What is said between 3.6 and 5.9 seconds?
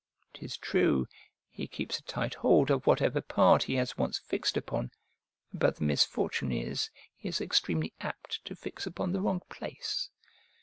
he has once fixed upon; but the